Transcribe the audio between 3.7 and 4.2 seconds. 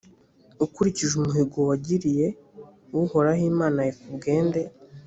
yawe ku